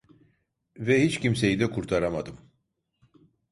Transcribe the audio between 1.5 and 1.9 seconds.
de